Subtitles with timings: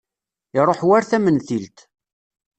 [0.59, 1.77] Iruḥ war tamentilt.